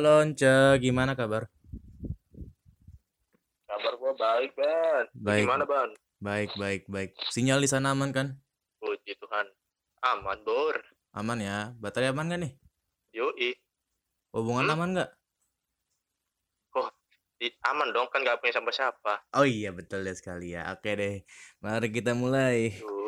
[0.00, 1.52] Halo Once, gimana kabar?
[3.68, 5.04] Kabar gua baik, Ban.
[5.12, 5.92] Baik, Gimana, Ban?
[6.24, 7.12] baik, baik, baik.
[7.28, 8.32] Sinyal di sana aman kan?
[8.80, 9.44] Puji Tuhan.
[10.00, 10.72] Aman, Bor.
[11.12, 11.76] Aman ya.
[11.76, 12.52] Baterai aman gak nih?
[13.12, 13.52] Yoi.
[14.32, 14.80] Hubungan Hmm?
[14.80, 15.10] aman gak?
[17.36, 19.36] Di- aman dong, kan gak punya siapa-siapa.
[19.36, 20.72] Oh iya betul ya sekali ya.
[20.72, 21.28] Oke deh,
[21.60, 22.72] mari kita mulai.
[22.80, 22.99] Tuh.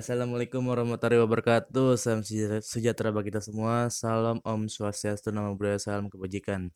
[0.00, 1.92] Assalamualaikum warahmatullahi wabarakatuh.
[2.00, 3.92] Salam sejahtera- bagi kita semua.
[3.92, 6.72] Salam Om Swastiastu, Namo Buddhaya, salam kebajikan.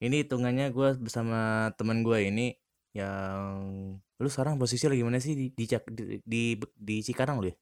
[0.00, 2.56] Ini hitungannya gue bersama teman gue ini
[2.96, 7.56] yang lu sekarang posisi lagi mana sih di di di, di, di Cikarang lu ya?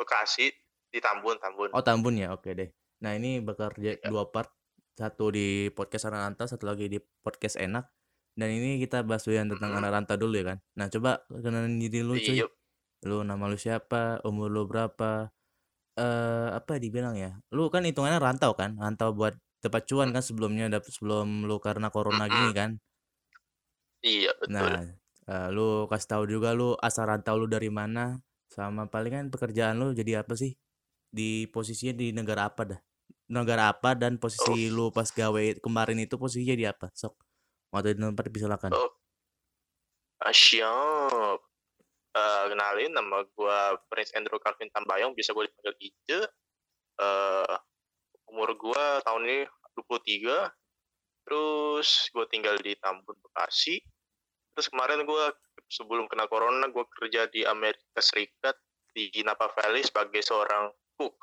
[0.00, 0.48] Bekasi
[0.88, 1.76] di Tambun, Tambun.
[1.76, 2.72] Oh Tambun ya, oke deh.
[3.04, 4.00] Nah ini bakal Ya.
[4.08, 4.48] dua part,
[4.96, 7.84] satu di podcast anak rantau, satu lagi di podcast enak.
[8.32, 9.80] Dan ini kita bahas dulu yang tentang Mm-mm.
[9.84, 10.58] anak rantau dulu ya kan.
[10.72, 12.40] Nah coba kenalin diri lu cuy.
[12.40, 12.48] Iya,
[13.02, 15.30] Lu nama lu siapa, umur lu berapa,
[15.98, 17.38] eh apa dibilang ya?
[17.50, 21.90] Lu kan hitungannya rantau kan, rantau buat dapat cuan kan sebelumnya, dapet sebelum lu karena
[21.90, 22.70] corona gini kan.
[24.02, 24.54] iya betul.
[24.54, 24.82] Nah,
[25.30, 28.18] eh, lu kasih tahu juga lu asal rantau lu dari mana,
[28.50, 30.54] sama palingan pekerjaan lu jadi apa sih?
[31.10, 32.80] Di posisinya di negara apa dah?
[33.30, 34.74] Negara apa dan posisi Oh.
[34.74, 36.90] lu pas gawe kemarin itu posisinya di apa?
[36.94, 37.14] Sok.
[37.72, 38.72] Waktu di tempat silakan.
[38.76, 38.90] Oh,
[40.20, 41.51] ah, siap.
[42.12, 46.20] Eh, kenalin, nama gua Prince Andrew Calvin Tambayong, bisa gue dipanggil Ice.
[47.00, 47.54] Eh,
[48.28, 49.38] umur gua tahun ini
[49.72, 50.52] 23.
[51.24, 53.80] Terus gue tinggal di Tambun, Bekasi.
[54.52, 55.32] Terus kemarin gua
[55.72, 58.60] sebelum kena corona, gue kerja di Amerika Serikat
[58.92, 60.68] di Napa Valley sebagai seorang
[61.00, 61.16] cook.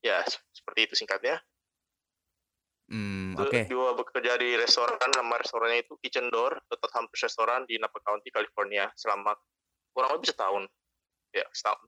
[0.00, 1.36] Ya, se- seperti itu singkatnya.
[2.88, 3.68] Hmm, oke.
[3.68, 8.32] Gue bekerja di restoran, nama restorannya itu Kitchen Door, tetap hampir restoran di Napa County,
[8.32, 9.36] California, selama
[9.94, 10.66] kurang lebih setahun.
[11.30, 11.86] Ya, setahun.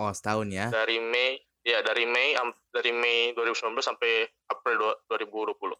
[0.00, 0.72] Oh, setahun ya.
[0.72, 2.36] Dari Mei, ya dari Mei,
[2.72, 5.76] dari Mei 2019 sampai April dua- 2020.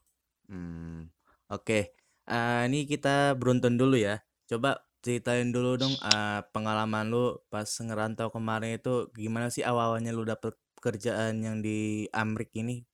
[0.49, 1.09] Hmm,
[1.53, 1.93] oke.
[2.27, 4.21] Eh, ini kita beruntun dulu ya.
[4.47, 10.25] Coba ceritain dulu dong eh, pengalaman lu pas ngerantau kemarin itu gimana sih awal-awalnya lu
[10.25, 12.85] dapet pekerjaan yang di Amrik ini?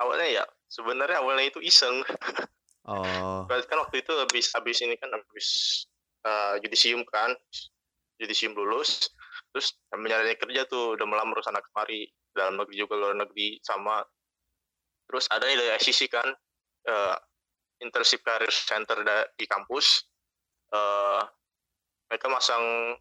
[0.00, 2.02] Awalnya ya, sebenarnya awalnya itu iseng.
[2.82, 5.48] Oh, kan waktu itu habis habis ini kan habis
[6.26, 7.34] uh, judisium kan,
[8.18, 9.10] judisium lulus,
[9.52, 14.00] terus nyari kerja tuh udah melamar sana kemari dalam negeri juga luar negeri sama.
[15.06, 16.28] Terus ada dari ICC kan
[16.88, 17.16] uh,
[17.82, 19.02] internship career center
[19.36, 20.08] di kampus.
[20.72, 21.20] Uh,
[22.08, 22.96] mereka masang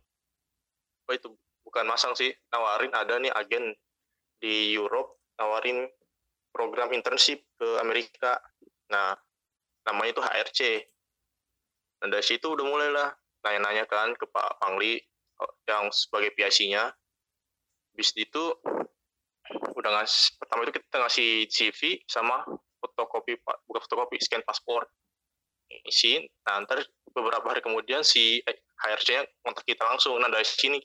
[1.07, 1.31] apa itu
[1.63, 3.71] bukan masang sih nawarin ada nih agen
[4.39, 5.87] di Europe nawarin
[6.51, 8.39] program internship ke Amerika.
[8.91, 9.15] Nah
[9.87, 10.59] namanya itu HRC
[12.01, 13.09] dan dari situ udah mulailah
[13.45, 16.89] nanya-nanya kan ke Pak Pangli eh, yang sebagai PIC-nya
[17.93, 18.43] bis itu
[19.77, 22.41] udah ngasih pertama itu kita ngasih CV sama
[22.81, 24.89] fotokopi bukan fotokopi scan paspor.
[25.87, 26.19] Isi.
[26.43, 26.83] Nah ntar
[27.15, 30.19] beberapa hari kemudian si eh, HRC-nya kontak kita langsung.
[30.19, 30.75] Nah dari sini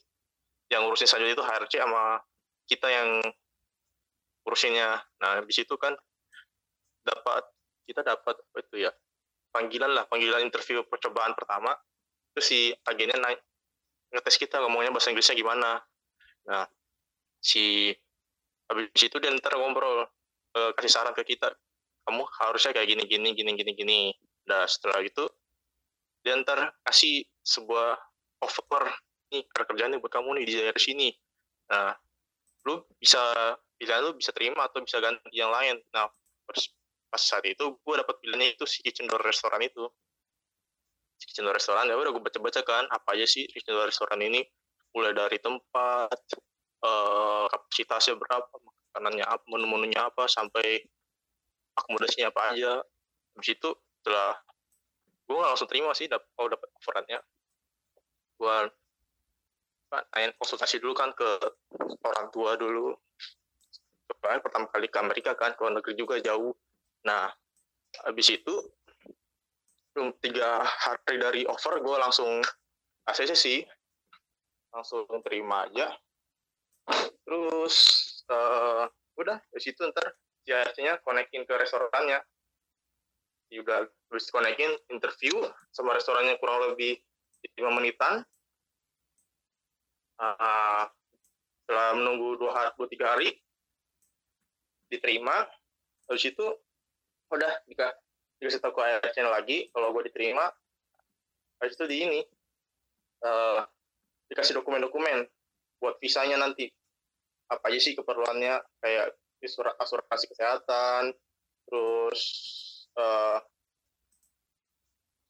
[0.70, 2.22] yang ngurusin selanjutnya itu HRC sama
[2.70, 3.08] kita yang
[4.46, 5.02] urusinnya.
[5.18, 5.98] Nah habis itu kan
[7.02, 7.42] dapat
[7.86, 8.90] kita dapat apa itu ya
[9.56, 11.72] panggilan lah panggilan interview percobaan pertama.
[12.36, 13.40] Terus si agennya naik
[14.12, 15.80] ngetes kita ngomongnya bahasa Inggrisnya gimana.
[16.52, 16.68] Nah
[17.40, 17.88] si
[18.68, 20.04] habis itu dia ntar ngobrol
[20.52, 21.48] eh, kasih saran ke kita
[22.06, 24.00] kamu harusnya kayak gini gini gini gini gini.
[24.46, 25.24] Nah setelah itu
[26.20, 27.96] dia ntar kasih sebuah
[28.44, 28.84] offer
[29.32, 31.08] nih kerjaan nih buat kamu nih di daerah sini.
[31.72, 31.96] Nah
[32.68, 33.22] lu bisa
[33.80, 35.80] pilihan lu bisa terima atau bisa ganti yang lain.
[35.90, 36.06] Nah
[37.10, 39.84] pas, saat itu gue dapat pilihannya itu si door restoran itu.
[41.16, 44.44] Si door restoran ya udah gue baca-baca kan apa aja sih kitchen door restoran ini?
[44.92, 46.18] Mulai dari tempat
[46.84, 48.52] eh, kapasitasnya berapa
[48.94, 50.84] makanannya apa menu-menunya apa sampai
[51.76, 52.72] akomodasinya apa aja.
[53.36, 54.40] Habis itu setelah
[55.26, 57.18] gue nggak langsung terima sih dap kalau dapat offerannya.
[58.36, 58.56] Gue
[60.12, 61.28] tanya konsultasi dulu kan ke
[62.04, 62.96] orang tua dulu.
[64.20, 66.50] Pertama kali ke Amerika kan ke luar negeri juga jauh
[67.06, 67.30] nah
[68.02, 68.54] habis itu
[70.20, 72.44] tiga hari dari offer gue langsung
[73.08, 73.58] ACC sih.
[74.74, 75.96] Langsung terima aja.
[77.24, 77.74] Terus
[78.28, 78.84] eh,
[79.16, 80.12] udah dari situ ntar
[80.44, 80.52] si
[80.84, 82.20] nya konekin ke restorannya.
[83.48, 85.34] Ya udah terus konekin interview
[85.70, 86.98] sama restorannya kurang lebih
[87.56, 88.26] lima menitan.
[90.18, 90.90] Ah,
[91.62, 93.28] setelah menunggu dua hari dua tiga hari
[94.90, 95.46] diterima.
[96.06, 96.46] Habis itu
[97.32, 97.94] udah jika
[98.38, 100.46] dikasih tahu ke ARC lagi kalau gue diterima
[101.60, 102.20] habis itu di ini.
[103.24, 103.60] Eh,
[104.28, 105.24] dikasih dokumen-dokumen
[105.80, 106.68] buat visanya nanti.
[107.46, 108.58] Apa aja sih keperluannya?
[108.82, 109.14] Kayak
[109.78, 111.14] asuransi kesehatan,
[111.68, 112.22] terus
[112.98, 113.38] uh,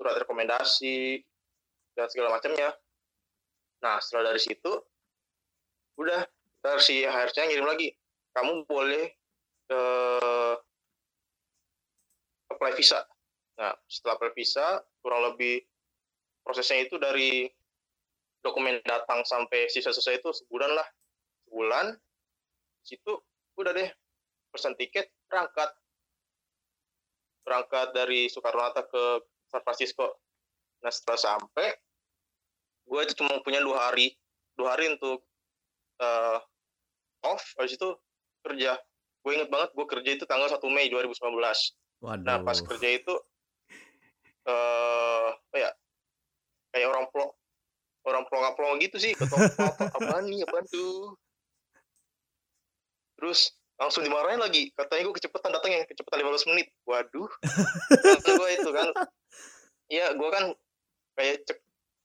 [0.00, 1.20] surat rekomendasi
[1.93, 2.72] dan segala macamnya.
[3.84, 4.72] Nah setelah dari situ
[6.00, 6.25] udah
[6.64, 7.93] ntar si HRC ngirim lagi.
[8.32, 9.12] Kamu boleh
[9.72, 10.56] uh,
[12.56, 13.05] apply visa.
[13.61, 15.61] Nah setelah apply visa kurang lebih
[16.41, 17.47] prosesnya itu dari
[18.41, 20.88] dokumen datang sampai sisa selesai itu sebulan lah.
[21.47, 21.87] Sebulan
[22.82, 23.12] situ
[23.61, 23.91] udah deh
[24.50, 25.70] pesan tiket berangkat.
[27.47, 29.23] Berangkat dari Soekarno Hatta ke
[29.53, 30.19] San Francisco.
[30.82, 31.69] Nah setelah sampai
[32.87, 34.14] gue itu cuma punya dua hari.
[34.56, 35.26] Dua hari untuk
[36.00, 36.38] uh,
[37.26, 37.88] off habis itu
[38.47, 38.79] kerja.
[39.23, 41.19] Gue inget banget gue kerja itu tanggal 1 Mei 2019
[42.04, 42.25] Waduh.
[42.25, 43.14] nah pas kerja itu
[44.46, 45.70] uh, apa ya
[46.76, 47.32] kayak orang plong
[48.06, 51.19] orang plong-plong gitu sih ketemu apa nih apa tuh?
[53.19, 56.70] Terus langsung dimarahin lagi katanya gue kecepatan datang yang kecepatan 15 menit.
[56.87, 57.26] Waduh.
[58.22, 58.88] Gue itu kan
[59.90, 60.54] iya gue kan
[61.19, 61.58] kayak cek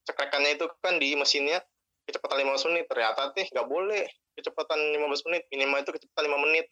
[0.09, 1.61] cekrekannya itu kan di mesinnya
[2.09, 2.85] kecepatan 15 menit.
[2.89, 5.43] Ternyata teh nggak boleh kecepatan 15 menit.
[5.53, 6.65] Minimal itu kecepatan 5 menit.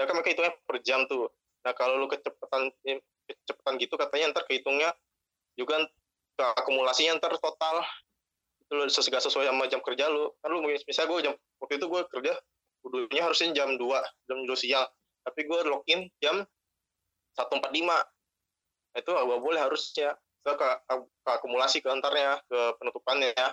[0.00, 1.28] Nah kan mereka hitungnya per jam tuh
[1.66, 2.70] nah kalau lu kecepatan
[3.26, 4.94] kecepatan gitu katanya ntar kehitungnya
[5.58, 5.82] juga
[6.36, 7.82] ke akumulasinya ntar total.
[8.60, 10.30] Itu lu sesuai sesuai sama jam kerja lu.
[10.44, 12.32] Kan lu misalnya gue jam waktu itu gue kerja
[12.84, 13.82] kudunya harusnya jam 2
[14.28, 14.86] jam 2 siang.
[15.26, 16.44] Tapi gue login jam
[17.34, 17.74] 1.45
[18.96, 20.14] itu gak boleh harusnya.
[20.46, 20.66] Ke, ke,
[21.26, 23.48] ke akumulasi ke antarnya ke penutupannya ya.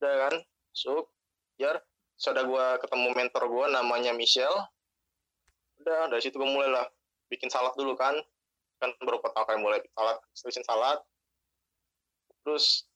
[0.00, 0.34] Udah kan?
[0.72, 1.12] So
[1.60, 1.76] biar
[2.16, 4.64] sudah gue ketemu mentor gue namanya Michelle.
[5.84, 6.88] Udah dari situ gue mulai lah
[7.28, 8.14] bikin salad dulu kan
[8.82, 10.98] kan baru pertama kali mulai bikin salad bikin salad
[12.44, 12.88] terus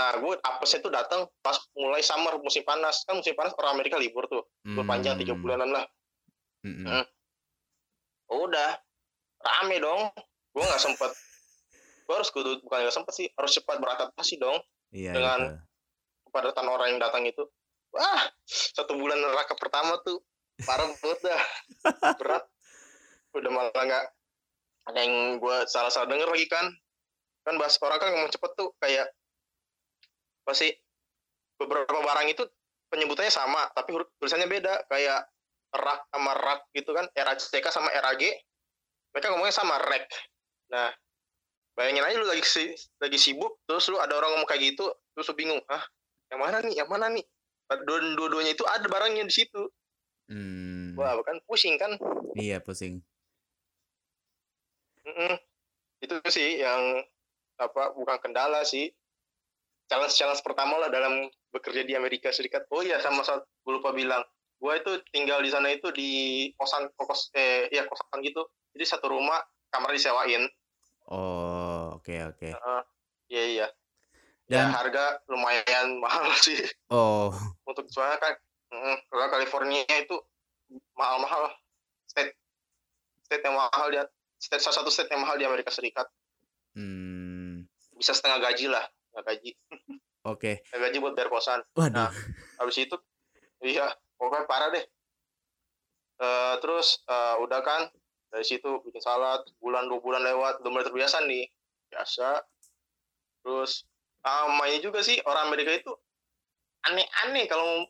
[0.00, 3.04] Nah, gue apesnya tuh datang pas mulai summer musim panas.
[3.04, 4.48] Kan musim panas orang Amerika libur tuh.
[4.64, 4.92] Libur hmm.
[4.96, 5.84] panjang tiga bulanan lah.
[6.64, 6.88] Hmm.
[6.88, 7.04] Hmm.
[8.32, 8.80] Udah
[9.44, 10.08] rame dong.
[10.56, 11.12] Gue nggak sempet.
[12.08, 13.26] Gue harus kudu bukan nggak sempet sih.
[13.36, 14.56] Harus cepat beradaptasi dong.
[14.90, 15.62] Iya, dengan iya.
[16.26, 17.44] kepadatan orang yang datang itu.
[17.92, 20.22] Wah, satu bulan neraka pertama tuh
[20.64, 21.42] parah banget dah.
[22.22, 22.48] Berat.
[23.36, 24.04] Udah malah nggak
[24.90, 26.66] ada yang gue salah-salah denger lagi kan.
[27.46, 29.06] Kan bahas orang kan ngomong cepet tuh kayak
[30.44, 30.72] pasti
[31.60, 32.42] beberapa barang itu
[32.90, 34.88] penyebutannya sama tapi huruf tulisannya beda.
[34.90, 35.30] Kayak
[35.70, 38.22] rak sama rak gitu kan RACK sama RAG
[39.14, 40.06] mereka ngomongnya sama rek.
[40.74, 40.90] Nah
[41.78, 45.30] bayangin aja lu lagi si, lagi sibuk terus lu ada orang ngomong kayak gitu terus
[45.30, 45.80] lu bingung ah
[46.30, 47.26] yang mana nih yang mana nih?
[47.86, 49.62] Dua-duanya itu ada barangnya di situ.
[50.30, 50.94] Hmm.
[50.94, 51.98] wah kan pusing kan?
[52.38, 53.02] Iya pusing
[55.10, 55.34] mm -mm.
[56.00, 57.02] itu sih yang
[57.60, 58.88] apa bukan kendala sih.
[59.90, 62.64] Challenge challenge pertama lah dalam bekerja di Amerika Serikat.
[62.70, 64.22] Oh iya sama saat gue lupa bilang.
[64.62, 66.10] Gue itu tinggal di sana itu di
[66.54, 68.46] kosan kos eh ya kosan gitu.
[68.72, 69.42] Jadi satu rumah
[69.74, 70.46] kamar disewain.
[71.10, 72.38] Oh oke okay, oke.
[72.38, 72.52] Okay.
[72.54, 72.82] uh,
[73.26, 73.66] iya iya.
[74.50, 76.58] Ya, dan ya, harga lumayan mahal sih.
[76.90, 77.34] Oh.
[77.66, 78.34] Untuk soalnya kan
[78.70, 80.16] mm, kalau California itu
[80.94, 81.50] mahal-mahal.
[82.06, 82.34] State
[83.26, 84.06] state yang mahal dia
[84.40, 86.08] state salah satu state yang mahal di Amerika Serikat.
[86.70, 87.66] Hmm.
[88.00, 89.50] bisa setengah gaji lah nggak gaji.
[90.24, 90.52] Oke.
[90.64, 90.80] Okay.
[90.80, 91.60] gaji buat bayar kosan.
[91.76, 91.92] Waduh.
[91.92, 92.10] nah
[92.60, 92.96] habis itu
[93.60, 94.84] iya pokoknya parah deh.
[96.20, 97.88] Uh, terus uh, udah kan
[98.28, 101.48] dari situ bikin salad bulan dua bulan lewat udah mulai terbiasa nih.
[101.92, 102.40] Biasa.
[103.44, 103.84] Terus
[104.68, 105.92] ini juga sih orang Amerika itu
[106.88, 107.88] aneh-aneh kalau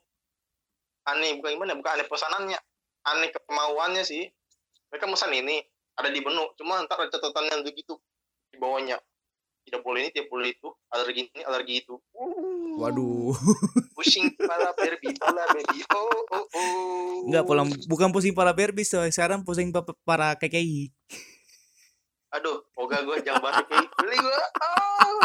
[1.10, 2.58] aneh bukan gimana bukan aneh pesanannya
[3.06, 4.26] aneh kemauannya sih.
[4.90, 5.62] Mereka pesan ini
[6.00, 7.94] ada di menu cuma ntar ada catatannya begitu
[8.50, 8.96] di bawahnya.
[9.60, 10.68] Tidak boleh ini tidak boleh itu.
[10.88, 11.94] Alergi ini alergi itu.
[12.16, 13.36] Uh, waduh.
[13.96, 17.28] Pusing kepala Barbie pala baby oh oh oh.
[17.28, 19.04] Enggak pulang bukan pusing para Barbie so.
[19.12, 19.68] sekarang pusing
[20.08, 20.88] para KKI
[22.30, 25.18] aduh moga gue jangan bahas KKI beli gue oh.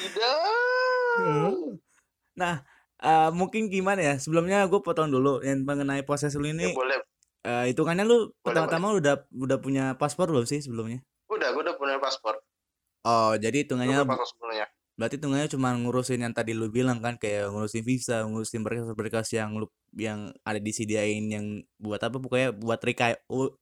[0.00, 0.38] tidak.
[2.38, 2.54] Nah
[3.02, 4.14] uh, mungkin gimana ya?
[4.22, 6.70] Sebelumnya gue potong dulu yang mengenai proses lu ini.
[6.70, 6.98] Ya, boleh
[7.46, 11.96] uh, hitungannya lu pertama-tama udah udah punya paspor belum sih sebelumnya Udah, gue udah punya
[12.02, 12.42] paspor.
[13.06, 14.02] Oh, jadi hitungannya
[15.00, 19.56] Berarti hitungannya cuma ngurusin yang tadi lu bilang kan kayak ngurusin visa, ngurusin berkas-berkas yang
[19.56, 19.64] lu
[19.96, 22.84] yang ada disediain yang buat apa pokoknya buat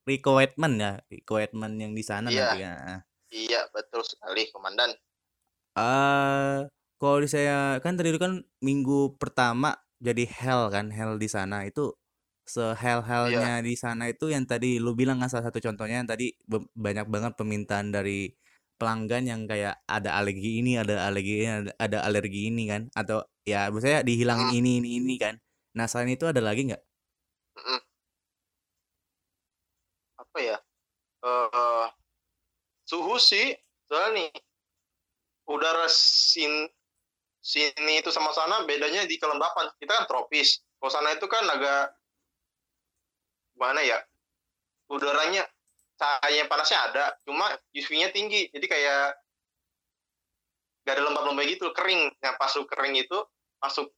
[0.03, 2.43] requirement ya, requirement yang di sana iya.
[2.43, 2.73] nanti ya.
[3.31, 4.91] Iya, betul sekali, komandan.
[5.79, 6.57] Ah, uh,
[6.99, 11.95] kalau saya kan tadi kan minggu pertama jadi hell kan, hell di sana itu
[12.49, 13.65] sehel-helnya yeah.
[13.65, 16.33] di sana itu yang tadi lu bilang kan salah satu contohnya yang tadi
[16.73, 18.33] banyak banget permintaan dari
[18.79, 23.21] pelanggan yang kayak ada alergi ini, ada alergi ini, ada, ada alergi ini kan atau
[23.43, 24.59] ya misalnya dihilangin hmm.
[24.59, 25.35] ini ini ini kan.
[25.75, 26.81] Nah, selain itu ada lagi nggak?
[30.17, 30.57] Apa ya,
[31.21, 31.85] eee,
[32.87, 33.53] suhu sih,
[33.85, 34.31] soalnya nih,
[35.45, 36.71] udara sin
[37.43, 41.98] sini itu sama sana bedanya di kelembapan, kita kan tropis, kalau sana itu kan agak
[43.59, 43.99] gimana ya,
[44.87, 45.43] udaranya
[45.99, 47.43] cahaya panasnya ada, cuma
[47.75, 49.05] UV-nya tinggi, jadi kayak
[50.87, 52.07] nggak ada lembab-lembab gitu, kering.
[52.23, 53.19] Nah, pas lu kering itu,
[53.59, 53.91] masuk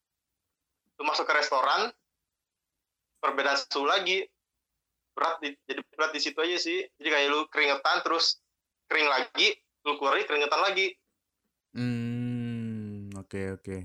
[0.98, 1.94] lu masuk ke restoran,
[3.22, 4.25] perbedaan suhu lagi.
[5.13, 6.82] Berat di jadi berat di situ aja sih.
[6.98, 8.41] Jadi kayak lu keringetan, terus
[8.89, 9.53] kering lagi,
[9.86, 10.88] lu keluar lagi keringetan lagi.
[11.77, 13.77] Mmm, oke oke.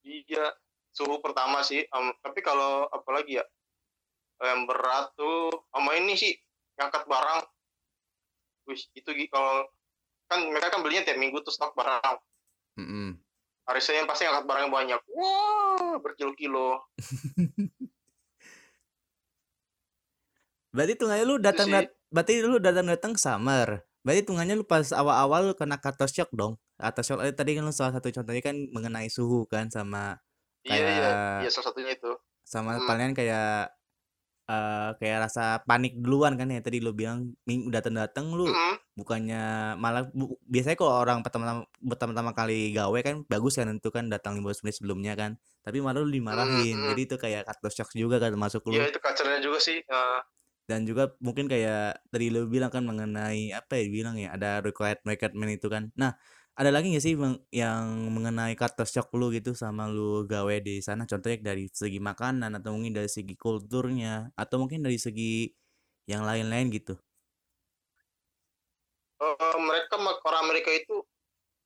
[0.00, 0.56] Iya,
[0.96, 3.44] suhu pertama sih, mmm, tapi kalau apalagi ya,
[4.44, 6.32] yang berat tuh sama ini sih,
[6.76, 7.40] ngangkat barang.
[8.68, 9.68] Wih, itu kalau
[10.30, 12.16] kan mereka kan belinya tiap minggu tuh stok barang.
[12.78, 13.18] Mhm.
[13.68, 15.00] Hari Senin pasti ngangkat barangnya banyak.
[15.12, 16.80] Wah, berkilo-kilo.
[20.70, 23.82] Berarti hitungannya lu datang dat berarti lu datang-datang summer.
[24.06, 26.54] Berarti hitungannya lu pas awal-awal lu kena culture shock dong?
[26.78, 30.16] Culture shock eh, tadi kan lu salah satu contohnya kan mengenai suhu kan sama
[30.62, 32.12] Iya iya, kayak iya salah satunya itu.
[32.46, 32.86] sama Mhm.
[32.86, 33.70] palingan kayak,
[34.50, 38.80] eee, kayak rasa panik duluan kan yang tadi lu bilang ming datang-datang lu Mhm.
[38.98, 39.38] bukannya
[39.80, 44.34] malah bu biasanya kalau orang pertama pertama-tama kali gawe kan bagus kan itu kan datang
[44.38, 45.30] 15 menit sebelumnya kan,
[45.64, 46.76] tapi malah lu dimarahin.
[46.76, 46.90] mhm.
[46.90, 48.34] Jadi itu kayak culture shock juga kan
[48.72, 48.90] Iya lu.
[48.90, 50.20] itu culture-nya juga sih, heeh.
[50.70, 55.02] Dan juga mungkin kayak tadi lu bilang kan mengenai apa ya dibilang ya, ada required
[55.02, 55.90] requirement itu kan.
[55.98, 56.14] Nah,
[56.60, 57.16] ada lagi nggak sih
[57.56, 61.08] yang mengenai culture shock lu gitu sama lu gawe di sana?
[61.08, 65.48] Contohnya dari segi makanan atau mungkin dari segi kulturnya atau mungkin dari segi
[66.04, 67.00] yang lain-lain gitu?
[69.24, 71.00] Eee, mereka orang Amerika itu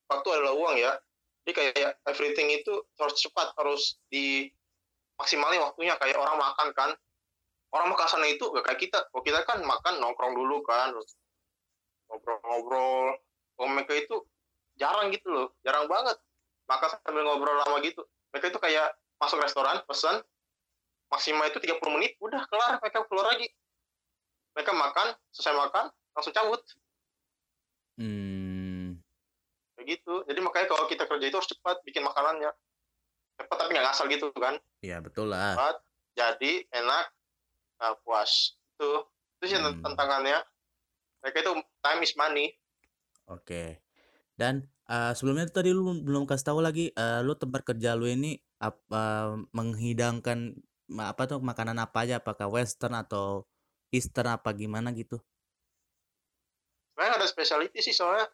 [0.06, 0.94] waktu adalah uang ya.
[1.42, 5.98] Jadi kayak everything itu harus cepat, harus dimaksimalin waktunya.
[5.98, 6.90] Kayak orang makan kan,
[7.74, 8.98] orang makan sana itu nggak kayak kita.
[9.10, 11.18] Kalau kita kan makan nongkrong dulu kan, terus
[12.06, 13.18] ngobrol-ngobrol.
[13.58, 14.16] Kalau mereka itu
[14.78, 16.19] jarang gitu loh, jarang banget
[16.69, 18.02] makan sambil ngobrol lama gitu.
[18.33, 20.21] Mereka itu kayak masuk restoran, pesan,
[21.12, 23.47] maksimal itu 30 menit, udah kelar, mereka keluar lagi.
[24.59, 26.62] Mereka makan, selesai makan, langsung cabut.
[27.99, 28.99] Mmm.
[29.78, 30.14] Kayak gitu.
[30.26, 32.50] Jadi makanya kalau kita kerja itu harus cepat bikin makanannya.
[33.38, 34.59] Cepat tapi nggak ngasal gitu kan.
[34.83, 35.54] Iya betul lah.
[35.59, 35.76] Cepat,
[36.14, 37.07] jadi, enak,
[37.83, 38.54] nah puas.
[38.75, 39.07] Itu,
[39.38, 39.83] itu sih Mmm.
[39.83, 40.43] tantangannya.
[41.23, 41.52] Mereka itu
[41.83, 42.47] time is money.
[43.31, 43.83] Oke.
[44.38, 48.38] Dan, eee, sebelumnya tadi lu belum kasih tahu lagi, eee, lu tempat kerja lu ini
[48.58, 50.58] ap eee, menghidangkan
[50.90, 52.14] ma apa tuh, makanan apa aja?
[52.22, 53.46] Apakah western atau
[53.94, 55.24] eastern apa gimana gitu?
[56.94, 58.30] Sebenarnya ada specialty sih soalnya,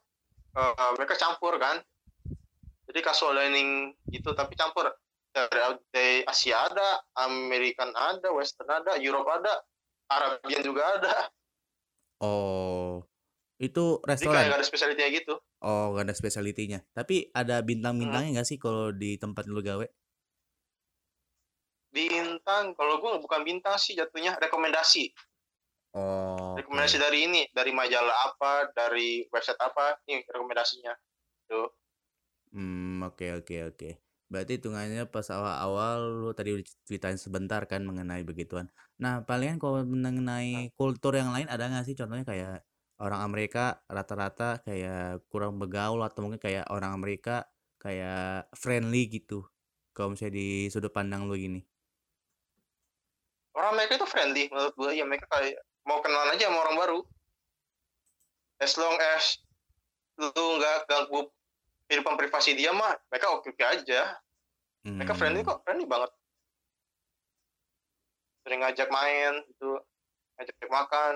[0.56, 1.80] eee, mereka campur kan.
[2.88, 4.88] Jadi casual dining gitu tapi campur.
[5.30, 9.62] Dari dari Asia ada, American ada, western ada, Europe ada,
[10.10, 11.30] Arabian juga ada.
[12.22, 13.08] Oh,
[13.60, 14.42] itu Jadi restoran?
[14.48, 15.34] nggak ada specialty-nya gitu.
[15.60, 16.80] Oh, nggak ada specialty-nya.
[16.96, 19.84] Tapi ada bintang-bintangnya nggak sih kalau di tempat lu gawe?
[21.92, 25.12] Bintang, kalau gue bukan bintang sih jatuhnya, rekomendasi.
[26.56, 27.04] Rekomendasi Oke.
[27.04, 30.94] dari ini, dari majalah apa, dari website apa, ini rekomendasinya.
[31.50, 31.68] Tuh.
[32.54, 33.90] Mmm, oke oke oke.
[34.30, 38.70] Berarti hitungannya pas awal-awal lu tadi ceritain sebentar kan mengenai begituan.
[39.02, 42.62] Nah, palingan kalau mengenai kultur yang lain ada nggak sih contohnya kayak
[43.00, 47.48] orang Amerika rata-rata kayak kurang bergaul atau mungkin kayak orang Amerika
[47.80, 49.48] kayak friendly gitu,
[49.96, 51.64] kalau misalnya di sudut pandang lu gini?
[53.56, 55.56] Orang Amerika itu friendly menurut gue, ya mereka kayak
[55.88, 57.00] mau kenalan aja sama orang baru.
[58.60, 59.40] As long as
[60.20, 61.32] lu nggak ganggu
[61.88, 64.20] kehidupan privasi dia mah, mereka oke-oke aja.
[64.84, 65.48] Mereka friendly Mmm.
[65.48, 66.12] kok, friendly banget.
[68.44, 69.80] Sering ngajak main gitu,
[70.36, 71.14] ngajak makan.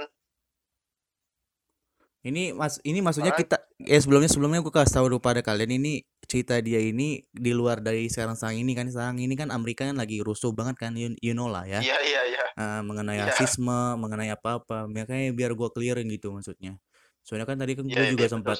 [2.24, 6.08] Ini mas ini maksudnya kita ya sebelumnya sebelumnya gua kasih tahu dulu pada kalian ini
[6.24, 10.24] cerita dia ini di luar dari sekarang-sekarang ini kan, sekarang ini kan Amerika kan lagi
[10.24, 11.84] rusuh banget kan you you know lah ya.
[11.84, 12.42] Iya iya iya.
[12.56, 13.28] Eee, mengenai Iya.
[13.28, 16.80] rasisme, mengenai apa-apa, makanya biar gua clear-in gitu maksudnya.
[17.26, 18.58] Soalnya kan tadi kan Iya gua iya juga betul sempat,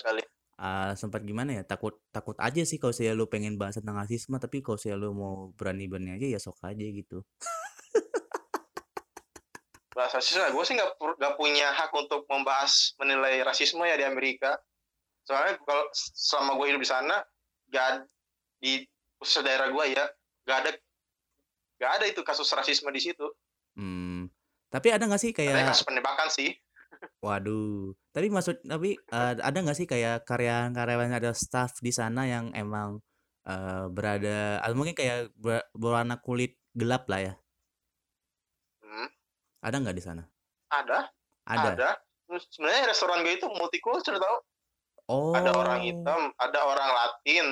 [0.61, 4.37] eee, sempat gimana ya, takut takut aja sih kalau misalnya lu pengen bahas tentang rasisme,
[4.41, 7.25] tapi kalau misalnya lu mau berani-berani aja ya sok aja gitu.
[9.95, 14.59] Bahas rasisme, gue sih nggak nggak punya hak untuk membahas menilai rasisme ya di Amerika.
[15.27, 17.17] Soalnya kalau selama gue hidup di sana,
[17.75, 18.07] ad
[18.63, 18.83] di
[19.19, 20.05] khususnya daerah gue ya,
[20.47, 20.71] nggak ada
[21.79, 23.27] nggak ada itu kasus rasisme di situ.
[23.79, 24.31] Mmm,
[24.71, 26.51] tapi ada nggak sih kayak kasus penembakan sih.
[27.25, 32.53] Waduh, tapi maksud tapi, eee, ada nggak sih kayak karyawan-karyawan atau staf di sana yang
[32.53, 33.01] emang,
[33.49, 37.35] eee, berada atau mungkin kayak ber berwarna kulit gelap lah ya?
[39.65, 40.23] Ada nggak di sana?
[40.69, 41.09] Ada,
[41.49, 41.71] Ada.
[41.73, 41.91] ada.
[42.53, 44.39] Sebenarnya restoran gue itu multicultural tau.
[45.09, 45.33] Oh.
[45.33, 47.47] Ada orang hitam, ada orang Latin,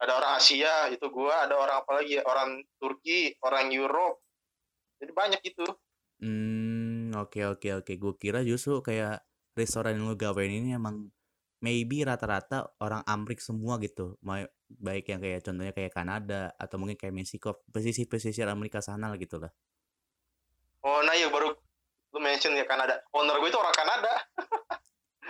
[0.00, 2.22] ada orang Asia, itu gua, ada orang apa lagi ya?
[2.28, 4.20] Orang Turki, orang Europe.
[5.00, 5.64] Jadi banyak itu.
[6.20, 7.92] Hmm, oke oke oke.
[7.96, 9.24] Gue kira justru kayak
[9.56, 11.08] restoran yang lu gawain ini emang
[11.64, 14.20] maybe rata-rata orang Amrik semua gitu.
[14.68, 19.40] Baik yang kayak contohnya kayak Kanada atau mungkin kayak Meksiko, pesisir-pesisir Amerika sana lah gitu
[19.40, 19.48] lah.
[20.84, 21.56] Oh, nah ya baru
[22.14, 23.00] lu mention ya Kanada.
[23.16, 24.12] Owner gue itu orang Kanada.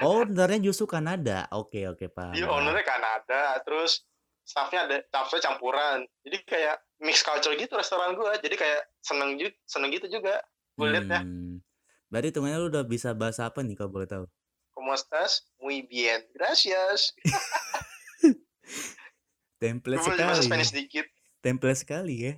[0.02, 1.46] Oh, benernya justru Kanada.
[1.54, 2.34] Oke oke paham.
[2.34, 2.66] Dia paham.
[2.66, 4.02] ownernya Kanada, terus
[4.42, 6.02] staffnya ada staffnya campuran.
[6.26, 8.32] Jadi kayak mix culture gitu restoran gue.
[8.42, 10.42] Jadi kayak seneng juga, seneng gitu juga.
[10.74, 10.98] Gue.
[10.98, 11.62] Hmm.
[12.10, 14.26] Berarti hitungannya lu udah bisa bahasa apa nih kalau boleh tahu?
[14.74, 15.46] ¿Cómo estás?
[15.62, 17.14] Muy bien, gracias.
[19.62, 20.50] Template Gue bahasa sekali.
[20.50, 21.06] Spanish dikit.
[21.38, 22.34] Template sekali ya.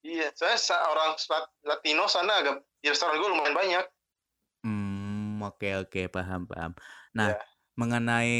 [0.00, 1.12] Iya, saya sa- orang
[1.68, 3.84] Latino sana agak di restoran gue lumayan banyak.
[4.64, 6.72] Hmm, oke oke paham paham.
[7.16, 7.40] Nah, Ya.
[7.80, 8.32] mengenai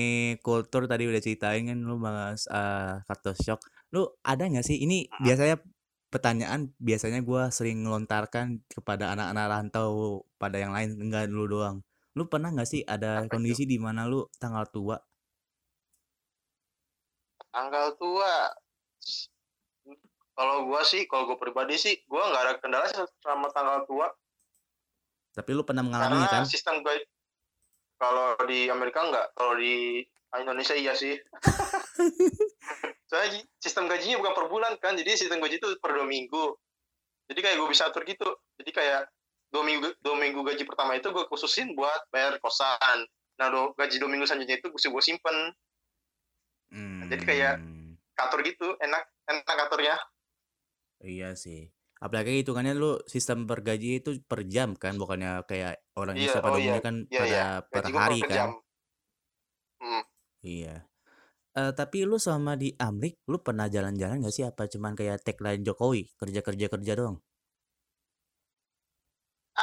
[0.45, 3.61] kultur tadi udah ceritain kan lu bahas uh, culture shock.
[3.95, 4.77] Lu ada nggak sih?
[4.85, 5.57] Ini biasanya
[6.13, 9.91] pertanyaan biasanya gua sering ngelontarkan kepada anak-anak rantau
[10.37, 11.81] pada yang lain enggak lu doang.
[12.17, 14.97] Lu pernah nggak sih ada Apa kondisi di mana lu tanggal tua?
[17.53, 18.35] Tanggal tua.
[20.41, 22.89] Kalau gue sih, kalau gue pribadi sih, gue nggak ada kendala
[23.21, 24.09] sama tanggal tua.
[25.37, 26.49] Tapi lu pernah mengalami Karena kan?
[26.49, 26.97] sistem gue,
[28.01, 30.01] kalau di Amerika nggak, kalau di
[30.33, 31.13] Indonesia iya sih.
[33.13, 36.57] Soalnya sistem gajinya bukan per bulan kan, jadi sistem gaji itu per dua minggu.
[37.29, 38.33] Jadi kayak gue bisa atur gitu.
[38.57, 39.13] Jadi kayak
[39.53, 43.05] dua minggu dua minggu gaji pertama itu gue khususin buat bayar kosan.
[43.37, 45.37] Nah, do, gaji dua minggu selanjutnya itu gue gue simpen.
[47.11, 49.99] jadi kayak- Hmm, Katur gitu, enak enak aturnya.
[51.05, 51.69] Iya sih.
[52.01, 56.41] Apalagi hitungannya lu sistem per gaji itu per jam kan, bukannya kayak orang Iya, Indonesia
[56.41, 57.47] pada oh iya, umumnya kan iya, pada iya.
[57.61, 58.37] per Gaji hari per kan.
[58.37, 58.51] jam.
[59.81, 60.03] Hmm.
[60.41, 60.77] Iya.
[61.51, 64.45] Eh tapi lu sama di Amrik, lu pernah jalan-jalan gak sih?
[64.49, 67.21] Apa cuman kayak tagline Jokowi, kerja-kerja kerja doang?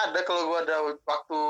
[0.06, 1.41] ada kalau gue ada waktu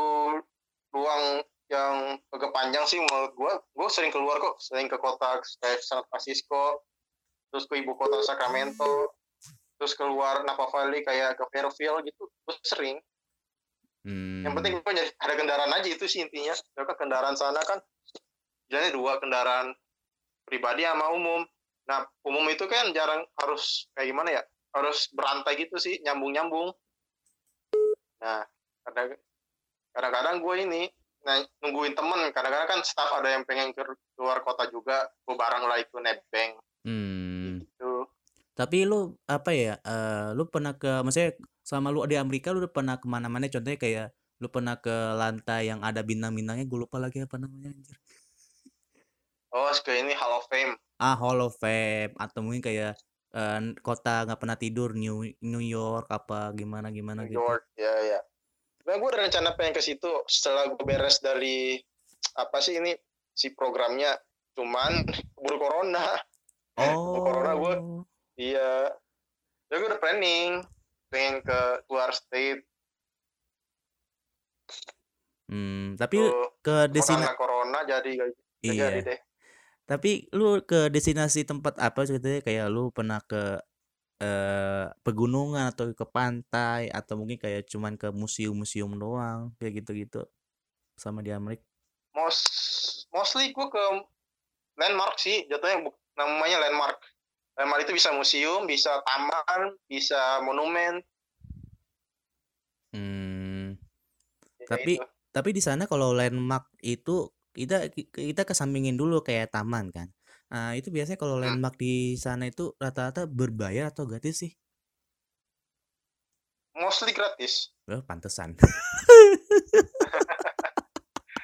[0.95, 1.23] luang
[1.67, 5.99] yang agak panjang sih menurut gue gue sering keluar kok sering ke kota kayak San
[6.07, 6.87] Francisco
[7.51, 9.11] terus ke ibu kota Sacramento
[9.77, 12.97] terus keluar Napa Valley kayak ke Fairfield gitu gue sering.
[14.07, 14.39] Hmm.
[14.39, 16.55] yang penting gue nyari ada kendaraan aja itu sih intinya.
[16.75, 17.79] Kan kendaraan sana kan
[18.71, 19.67] jalannya dua kendaraan
[20.47, 21.43] pribadi sama umum.
[21.87, 24.43] Nah umum itu kan jarang harus kayak gimana ya
[24.75, 26.69] harus berantai gitu sih nyambung nyambung
[28.17, 28.45] nah
[28.85, 29.17] kadang
[29.93, 30.83] kadang-kadang gue ini
[31.27, 32.31] nah, nungguin temen.
[32.31, 33.83] Kadang-kadang kan staff ada yang pengen ke
[34.15, 36.55] luar kota juga gue bareng lah itu nebeng.
[36.87, 37.36] Hmm.
[38.57, 39.77] Tapi lu apa ya?
[39.85, 43.45] eh lu pernah ke, maksudnya sama lu di Amerika lu udah pernah ke mana-mana?
[43.45, 47.97] Contohnya kayak lu pernah ke lantai yang ada bintang-bintangnya, gue lupa lagi apa namanya anjir.
[49.49, 52.93] oh ke ini Hall of Fame Ah, Hall of Fame atau mungkin kayak
[53.33, 57.41] eh, kota nggak pernah tidur New New York apa gimana gimana New gitu.
[57.41, 58.19] York ya ya
[58.85, 61.75] nah gue ada rencana pengen ke situ setelah gue beres dari
[62.35, 62.95] apa sih ini
[63.33, 64.15] si programnya
[64.53, 66.05] cuman keburu corona
[66.77, 67.25] Oh.
[67.25, 68.05] corona gua-
[68.37, 68.69] iya
[69.69, 70.51] ya gue udah planning
[71.11, 71.59] pengen ke
[71.91, 72.61] luar state
[75.47, 78.11] Hmm, tapi tuh ke destinasi karena corona jadi
[78.67, 78.83] iya.
[78.83, 79.19] jadi deh
[79.87, 82.43] Tapi lu ke destinasi tempat apa ceritanya?
[82.43, 83.59] Kayak lu pernah ke
[84.17, 90.25] eh pegunungan atau ke pantai atau mungkin kayak cuman ke museum-museum doang kayak gitu-gitu
[90.97, 91.63] sama di Amerika.
[92.17, 92.43] most
[93.15, 93.83] mostly gue ke
[94.79, 95.87] landmark sih jatuhnya
[96.19, 96.97] namanya landmark
[97.57, 101.03] landmark itu bisa museum bisa taman bisa monumen
[102.87, 103.75] Hmm,
[104.57, 105.05] kayak Tapi- gitu.
[105.29, 110.07] tapi di sana kalau landmark itu kita kita kesampingin dulu kayak taman kan.
[110.47, 111.43] Nah, itu biasanya kalau Hmm.
[111.43, 114.51] landmark di sana itu rata-rata berbayar atau gratis sih?
[116.73, 118.53] mostly gratis Oh, pantesan.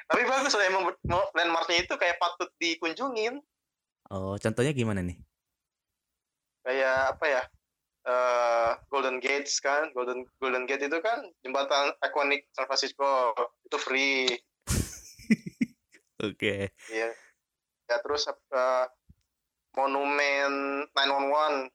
[0.08, 0.94] tapi bagus lah emang
[1.34, 3.42] landmarknya itu kayak patut dikunjungin
[4.08, 5.18] Oh, contohnya gimana nih?
[6.64, 7.42] Kayak apa ya
[8.04, 13.32] eh Golden Gates kan Golden Golden Gate itu kan jembatan ikonik San Francisco
[13.64, 14.28] itu free.
[16.24, 16.72] Oke.
[16.92, 17.08] ya
[17.84, 18.86] ya terus eh,
[19.76, 21.68] monumen 911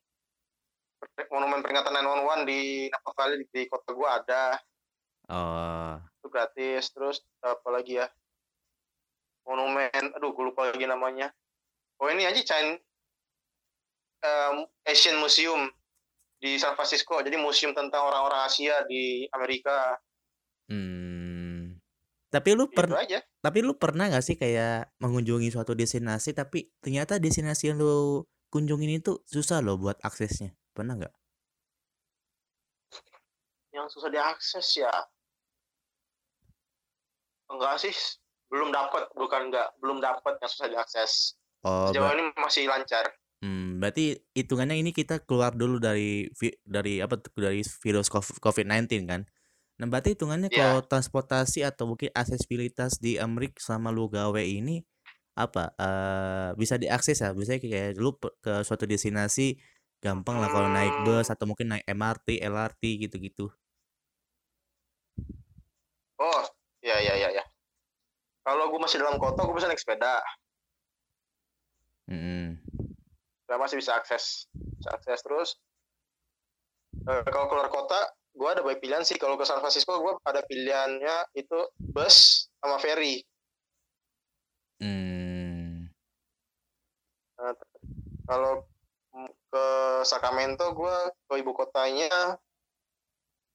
[1.34, 2.62] monumen peringatan 911 di
[2.94, 4.58] Napa Valley di kota gua ada.
[5.30, 8.10] Oh, itu gratis terus apa lagi ya?
[9.46, 11.30] Monumen aduh gue lupa lagi namanya.
[12.02, 12.78] Oh ini aja China
[14.24, 14.56] em,
[14.86, 15.70] Asian Museum
[16.40, 17.20] di San Francisco.
[17.20, 20.00] Jadi museum tentang orang-orang Asia di Amerika.
[20.72, 21.76] Hmm.
[22.30, 23.20] Tapi lu itu per aja.
[23.42, 28.22] tapi lu pernah nggak sih kayak mengunjungi suatu destinasi tapi ternyata destinasi yang lu
[28.54, 30.54] kunjungin itu susah loh buat aksesnya.
[30.78, 31.14] Pernah nggak?
[33.80, 34.92] yang susah diakses ya?
[37.50, 37.96] Enggak sih
[38.50, 41.40] belum dapat bukan enggak belum dapat yang susah diakses.
[41.64, 43.10] Oh, sejauh ini masih lancar
[43.44, 48.40] hmm, berarti hitungannya ini kita keluar dulu dari vi- dari apa tuh, dari virus Cov-
[48.44, 49.22] COVID-19 kan?
[49.80, 54.84] Nah, berarti hitungannya ya kalau transportasi atau mungkin aksesibilitas di Amerika selama lu gawe ini
[55.40, 57.32] apa eh bisa diakses ya?
[57.36, 59.56] Bisa kayak lu pe- ke suatu destinasi
[60.04, 63.52] gampang lah kalau naik bus hmm, atau mungkin naik MRT, LRT gitu-gitu.
[66.20, 66.44] oh
[66.84, 67.44] ya ya ya ya
[68.44, 70.20] kalau gue masih dalam kota gue bisa naik sepeda
[72.10, 72.58] Mm-mm.
[73.50, 75.50] Saya masih bisa akses bisa akses terus.
[76.94, 77.98] Eh, kalau keluar kota
[78.38, 79.18] gue ada banyak pilihan sih.
[79.18, 83.26] Kalau ke San Francisco gue ada pilihannya itu bus sama ferry.
[84.80, 85.90] Hmm.
[87.42, 87.54] Nah,
[88.30, 88.64] kalau
[89.50, 89.66] ke
[90.08, 92.38] Sacramento gue ke ibu kotanya.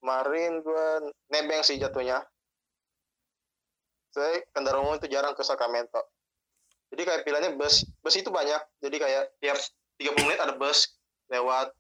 [0.05, 0.87] Kemarin gue
[1.33, 2.21] nebeng sih jatuhnya.
[4.13, 5.97] Saya kendaraan umum itu jarang ke Sacramento.
[6.93, 8.61] Jadi kayak pilihannya bus bus itu banyak.
[8.85, 9.57] Jadi kayak tiap
[9.99, 10.91] 30 menit ada bus
[11.31, 11.71] lewat.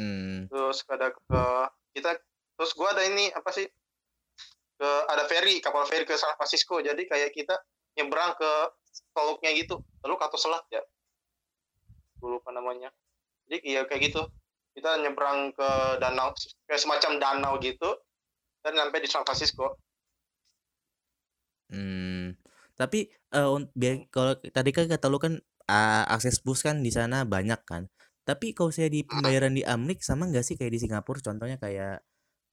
[0.00, 0.48] Hmm.
[0.48, 1.42] terus ada ke
[1.92, 2.16] kita
[2.56, 3.68] terus gua ada ini apa sih?
[4.80, 6.80] Ke ada ferry kapal ferry ke San Francisco.
[6.80, 7.52] Jadi kayak kita
[8.00, 8.52] nyebrang ke
[9.12, 9.84] teluknya gitu.
[10.00, 10.80] Teluk atau selat ya?
[12.16, 12.88] Gua lupa namanya.
[13.44, 14.24] Jadi iya kayak gitu.
[14.72, 15.68] Kita nyebrang ke
[16.00, 16.32] danau
[16.64, 18.00] kayak semacam danau gitu.
[18.64, 19.76] Dan sampai di San Francisco.
[21.68, 22.09] Hmm.
[22.80, 22.98] Tapi
[23.76, 25.34] biar kalau tadi kan kata lu kan
[25.68, 27.82] ah, akses bus kan di sana banyak kan.
[28.24, 31.20] Tapi kalau saya di pembayaran di Amrik sama nggak sih kayak di Singapura?
[31.20, 32.00] Contohnya kayak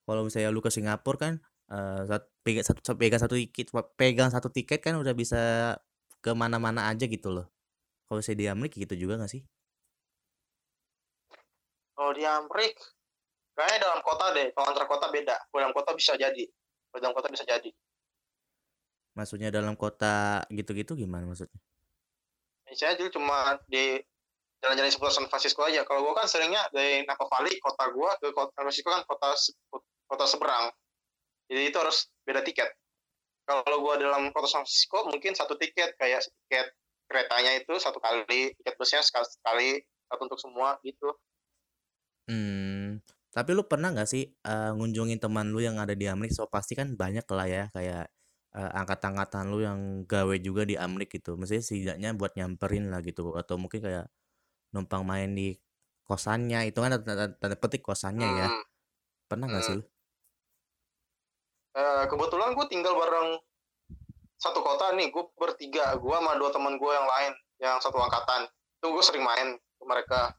[0.08, 1.34] kalau misalnya lu ke Singapura kan
[2.10, 3.68] sat- pegang satu sat- pegang satu tiket
[4.00, 5.40] pegang satu tiket kan udah bisa
[6.24, 7.48] ke mana-mana aja gitu loh.
[8.12, 9.44] Kalau saya di Amrik gitu juga nggak sih?
[11.98, 12.78] kalau di Amrik
[13.58, 16.46] kayaknya dalam kota deh kalau antar kota beda dalam kota bisa jadi
[16.94, 17.74] dalam kota bisa jadi
[19.18, 21.58] Maksudnya dalam kota gitu-gitu gimana maksudnya?
[22.78, 23.98] saya dulu cuma di
[24.62, 25.82] jalan-jalan seputar San Francisco aja.
[25.82, 29.30] Kalau gua kan seringnya dari Napa Valley, kota gua ke kota San Francisco kan kota
[30.06, 30.66] kota seberang.
[31.50, 32.70] Jadi itu harus beda tiket.
[33.48, 36.70] Kalau gua dalam kota San Francisco mungkin satu tiket kayak tiket
[37.08, 39.70] keretanya itu satu kali, tiket busnya sekali, sekali
[40.12, 41.16] satu untuk semua gitu.
[42.28, 43.00] Hmm,
[43.32, 46.36] tapi lu pernah nggak sih eh, ngunjungin teman lu yang ada di Amrik?
[46.36, 48.12] So pasti kan banyak lah ya kayak
[48.58, 51.38] eh, angkatan-angkatan lu yang gawe juga di Amrik gitu.
[51.38, 54.10] Maksudnya setidaknya buat nyamperin lah gitu atau mungkin kayak
[54.74, 55.56] numpang main di
[56.08, 58.48] kosannya itu kan tanda, tanda petik kosannya ya.
[58.50, 58.64] Hmm,
[59.30, 59.82] Pernah nggak sih hmm.
[59.82, 59.86] lu?
[61.78, 63.38] Eh, kebetulan gue tinggal bareng
[64.42, 68.50] satu kota nih, gue bertiga, gue sama dua teman gue yang lain, yang satu angkatan.
[68.82, 70.34] Itu gue sering main ke mereka.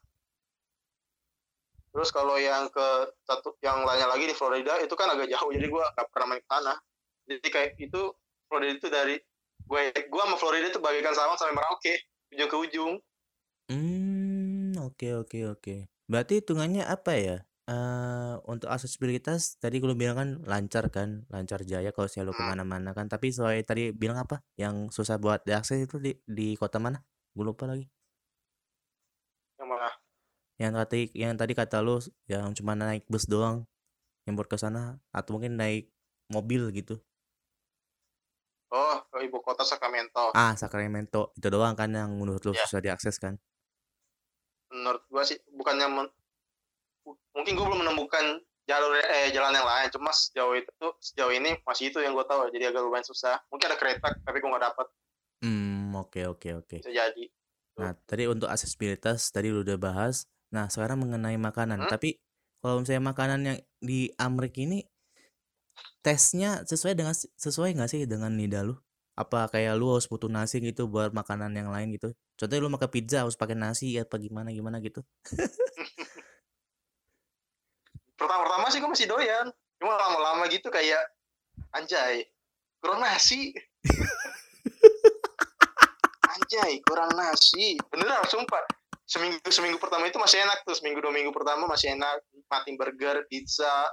[1.98, 2.86] Terus kalau yang ke
[3.26, 6.42] satu yang lainnya lagi di Florida itu kan agak jauh jadi gua nggak pernah main
[6.44, 6.74] ke sana.
[7.28, 8.00] Jadi kayak itu
[8.48, 9.16] Florida itu dari
[9.68, 11.94] gue gua sama Florida itu bagaikan sama sampai Merauke
[12.32, 12.94] ujung ke ujung.
[13.68, 15.74] Hmm, oke oke oke.
[16.08, 17.36] Berarti hitungannya apa ya?
[17.68, 22.38] Eh untuk aksesibilitas tadi lu bilang kan lancar kan, lancar jaya kalau saya lu Hmm,
[22.38, 23.06] ke mana-mana kan.
[23.12, 24.40] Tapi soal tadi bilang apa?
[24.56, 27.04] Yang susah buat diakses itu di di kota mana?
[27.36, 27.84] Gue lupa lagi.
[29.58, 29.88] yang mana?
[30.58, 33.66] Yang tadi yang tadi kata lu yang cuma naik bus doang
[34.26, 35.90] yang buat ke sana atau mungkin naik
[36.30, 36.98] mobil gitu.
[38.70, 40.26] Oh, ke ibu kota Sacramento.
[40.42, 43.34] Ah, Sacramento itu doang kan yang menurut lu Ya, susah diakses kan?
[44.72, 46.14] menurut gua sih bukannya men-
[47.36, 48.24] mungkin gua belum menemukan
[48.68, 52.52] jalur eh jalan yang lain, cuma sejauh itu sejauh ini masih itu yang gua tahu,
[52.52, 53.40] jadi agak lumayan susah.
[53.48, 54.86] Mungkin ada kereta tapi gua nggak dapat,
[55.42, 56.78] Hmm, oke oke oke.
[56.80, 57.24] bisa jadi.
[57.78, 60.26] Nah, tadi untuk aksesibilitas tadi lu udah bahas.
[60.54, 61.80] Nah, sekarang mengenai makanan.
[61.80, 61.90] Hmm?
[61.90, 62.18] Tapi
[62.62, 64.82] kalau misalnya makanan yang di Amrik ini
[66.02, 68.74] tesnya sesuai dengan sesuai nggak sih dengan lidah lu?
[69.18, 72.14] Apa kayak lu harus butuh nasi gitu buat makanan yang lain gitu?
[72.38, 75.02] Contohnya lu makan pizza harus pakai nasi apa gimana gimana gitu?
[78.18, 79.46] Pertama-pertama sih gua masih doyan,
[79.82, 81.02] cuma lama-lama gitu kayak
[81.74, 82.26] anjay,
[82.78, 83.54] kurang nasi.
[86.28, 87.76] Anjay, kurang nasi.
[87.92, 88.64] Beneran, sumpah.
[89.08, 90.76] Seminggu seminggu pertama itu masih enak tuh.
[90.76, 92.24] Seminggu dua minggu pertama masih enak.
[92.32, 93.88] Nikmatin burger, pizza,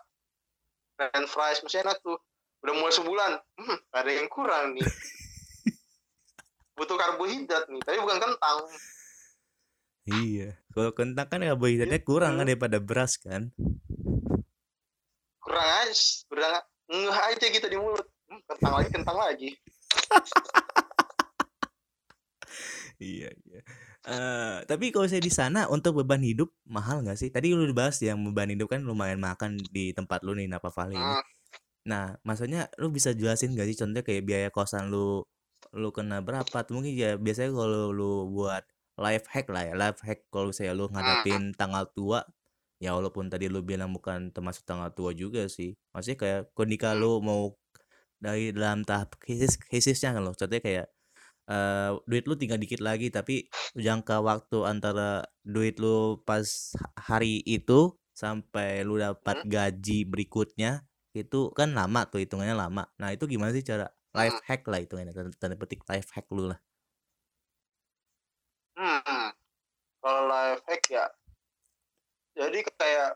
[0.96, 2.18] french fries masih enak tuh.
[2.66, 3.32] Udah mulai sebulan,
[3.62, 4.82] hmm, ada yang kurang nih.
[6.80, 8.58] Butuh karbohidrat nih, tapi bukan kentang.
[10.10, 10.58] Iya.
[10.74, 13.54] Kalau kentang kan karbohidratnya kurang kan daripada beras kan.
[15.40, 16.54] Kurang aja, kurang
[16.90, 18.08] ngeh aja gitu di mulut.
[18.26, 19.50] Hmm, kentang lagi, kentang lagi.
[22.96, 23.62] Iya iya.
[24.06, 27.34] Eh, tapi kalau saya di sana untuk beban hidup mahal nggak sih?
[27.34, 30.94] Tadi lu dibahas yang beban hidup kan lumayan makan di tempat lu nih Napa Valley
[30.98, 31.16] ini.
[31.18, 31.26] Hmm,
[31.86, 35.26] Nah, maksudnya lu bisa jelasin gak sih contohnya kayak biaya kosan lu
[35.74, 36.50] lu kena berapa?
[36.50, 38.64] Atau mungkin ya biasanya kalau lu buat
[38.98, 42.20] life hack lah ya, life hack kalau saya lu hmm, ngadapin tanggal tua,
[42.82, 45.78] ya walaupun tadi lu bilang bukan termasuk tanggal tua juga sih.
[45.94, 47.42] Maksudnya kayak ketika hmm, lu mau
[48.22, 50.86] dari dalam tahap krisis krisisnya kan lo, contohnya kayak
[51.46, 53.46] eh duit lu tinggal dikit lagi tapi
[53.78, 56.46] jangka waktu antara duit lu pas
[56.82, 62.84] ha- hari itu sampai lu dapat hmm, gaji berikutnya itu kan lama tuh hitungannya lama.
[63.00, 66.28] Nah, itu gimana sih cara life hmm, hack lah hitungannya tanda, tanda petik life hack
[66.36, 66.60] lu lah.
[68.76, 69.28] hmm.
[70.04, 71.06] Kalau life hack ya,
[72.36, 73.10] jadi kayak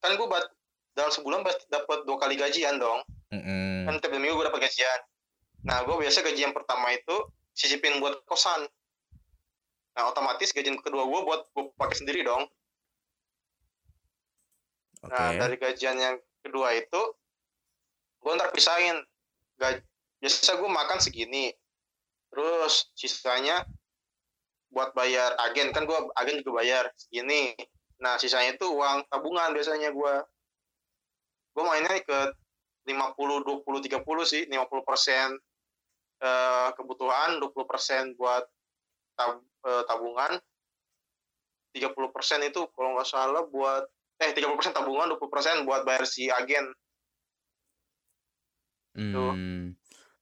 [0.00, 0.28] kan gue
[0.96, 3.04] dalam sebulan pasti dapat dua kali gajian dong.
[3.30, 3.86] Mm-mm.
[3.86, 5.00] Kan tiap minggu gue dapat gajian.
[5.66, 7.16] Nah, gue biasa gajian pertama itu
[7.50, 8.70] sisipin buat kosan.
[9.98, 12.46] Nah, otomatis gajian kedua gue buat gue pakai sendiri dong.
[15.10, 15.38] Nah, Oke.
[15.42, 17.02] dari gajian yang kedua itu,
[18.22, 19.02] gue ntar pisahin.
[19.58, 19.82] Gaj
[20.22, 21.50] biasa gue makan segini.
[22.30, 23.66] Terus sisanya
[24.70, 25.74] buat bayar agen.
[25.74, 27.58] Kan gue agen juga bayar segini.
[27.98, 30.14] Nah, sisanya itu uang tabungan biasanya gue.
[31.58, 32.20] Gue mainnya ke
[32.86, 34.46] 50, 20, 30 sih.
[34.46, 35.34] 50 persen
[36.20, 38.44] eh, kebutuhan, 20 persen buat
[39.16, 40.38] tab eh, tabungan.
[41.76, 43.84] 30 persen itu kalau nggak salah buat
[44.16, 46.72] eh 30% tabungan, 20% buat bayar si agen.
[48.96, 49.32] Tuh.
[49.36, 49.76] Hmm.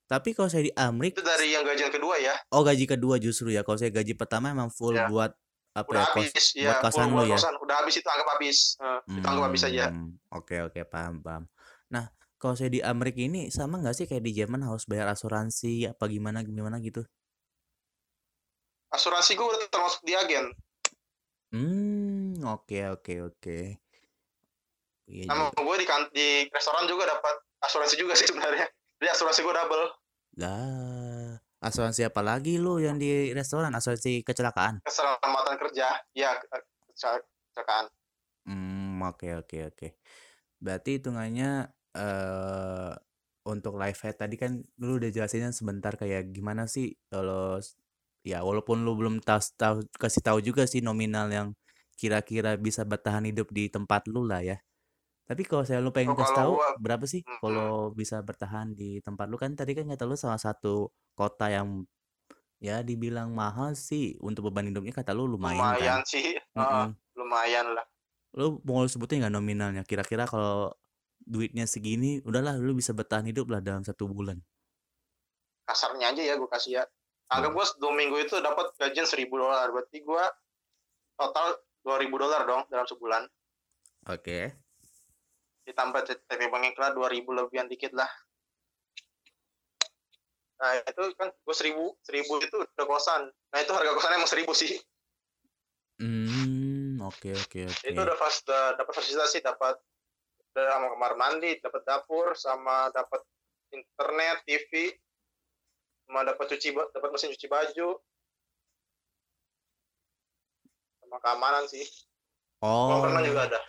[0.05, 2.35] Tapi kalau saya di Amrik, Itu dari yang gajian kedua ya.
[2.53, 3.63] oh gaji kedua justru ya.
[3.63, 5.07] Kalau saya gaji pertama emang full Ya.
[5.09, 5.33] buat
[5.75, 7.35] apa Udah ya kos habis buat ya, kosan full lu buat ya.
[7.39, 7.55] kosan.
[7.63, 8.59] Udah habis itu anggap habis.
[8.79, 9.85] Eh, itu anggap habis aja.
[9.91, 11.43] Hmm, oke oke paham paham.
[11.91, 12.05] Nah,
[12.45, 16.05] kalau saya di Amrik ini sama nggak sih kayak di Jerman harus bayar asuransi apa
[16.13, 17.01] gimana gimana gitu?
[18.93, 20.53] Asuransi gue udah termasuk di agen.
[21.57, 23.59] Hmm, oke oke oke.
[25.09, 25.61] Iya Sama juga.
[25.65, 27.33] gue di, kan- di restoran juga dapat
[27.65, 28.69] asuransi juga sih sebenarnya.
[29.01, 29.87] Jadi asuransi gue double.
[30.45, 33.73] Lah, asuransi apa lagi lu yang di restoran?
[33.73, 34.85] Asuransi kecelakaan.
[34.85, 35.97] Keselamatan kerja.
[36.13, 37.89] Ya, ke- kecelakaan.
[38.45, 39.89] Hmm, oke oke oke.
[40.61, 42.93] Berarti hitungannya eh
[43.45, 47.61] untuk live head tadi kan lu udah jelasinnya sebentar kayak gimana sih kalau
[48.25, 51.49] ya walaupun lu belum tahu tahu kasih tahu juga sih nominal yang
[51.95, 54.57] kira-kira bisa bertahan hidup di tempat lu lah ya.
[55.25, 58.73] Tapi kalau saya lu pengen Oh, kasih tahu gua berapa sih mm, kalau bisa bertahan
[58.77, 61.85] di tempat lu kan tadi kan kata lu salah satu kota yang
[62.61, 66.09] ya dibilang mahal sih untuk beban hidupnya kata lu lumayan lumayan kan.
[66.09, 66.27] sih.
[66.59, 66.97] Mm-mm.
[67.17, 67.85] lumayan lah.
[68.37, 69.83] Lu mau sebutin nggak nominalnya?
[69.85, 70.73] Kira-kira kalau
[71.25, 74.39] duitnya segini, udahlah lu bisa bertahan hidup lah dalam satu bulan.
[75.65, 76.85] Kasarnya aja ya gue kasih ya.
[77.33, 79.73] Anggap Oh, gue dua minggu itu dapat gajian seribu dolar.
[79.73, 80.25] Berarti gue
[81.17, 83.23] total 2000 dolar dong dalam sebulan.
[84.09, 84.41] oke.
[85.65, 88.09] ditambah TP Bank Iklan 2000 lebihan dikit lah.
[90.61, 93.33] Nah itu kan gue seribu, seribu itu udah kosan.
[93.33, 94.77] Nah itu harga kosannya emang seribu sih.
[95.97, 98.05] Hmm, oke oke Itu oke.
[98.05, 99.81] udah pas udah dapat fasilitas sih, dapat
[100.55, 103.27] sama kamar mandi, dapat dapur, sama dapat
[103.75, 104.95] internet, TV,
[106.07, 107.89] sama dapat cuci, dapat mesin cuci baju,
[111.03, 111.83] sama keamanan sih.
[112.63, 113.61] Kolam renang juga Oh, ada.